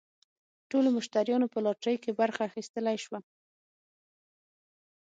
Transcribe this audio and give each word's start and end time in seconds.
ټولو 0.69 0.89
مشتریانو 0.97 1.51
په 1.53 1.59
لاټرۍ 1.65 1.95
کې 2.03 2.11
برخه 2.21 2.41
اخیستلی 2.49 2.97
شوه. 3.05 3.19